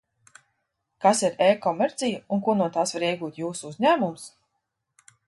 [1.03, 4.25] Kas ir e-komercija un ko no tās var iegūt Jūsu uzņēmums?